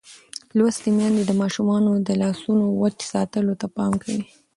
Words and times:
لوستې 0.57 0.89
میندې 0.97 1.23
د 1.25 1.31
ماشومانو 1.41 1.91
د 2.07 2.09
لاسونو 2.21 2.65
وچ 2.81 2.97
ساتلو 3.11 3.53
ته 3.61 3.67
پام 3.75 3.93
کوي. 4.03 4.23